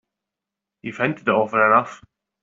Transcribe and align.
You've 0.81 0.97
hinted 0.97 1.27
it 1.27 1.29
often 1.31 1.59
enough. 1.59 2.01